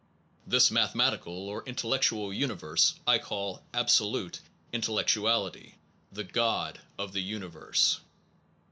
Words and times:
This 0.47 0.71
mathematical 0.71 1.47
or 1.47 1.63
intellectual 1.65 2.33
uni 2.33 2.55
verse 2.55 2.95
I 3.05 3.19
call 3.19 3.61
Absolute 3.71 4.39
Intellectuality, 4.73 5.75
the 6.11 6.23
God 6.23 6.79
of 6.97 7.13
the 7.13 7.21
Universe. 7.21 7.99